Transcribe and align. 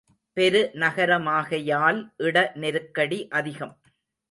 பெரு 0.37 0.61
நகரமாகையால் 0.73 1.99
இட 2.17 2.51
நெருக்கடி 2.55 3.27
அதிகம். 3.31 3.75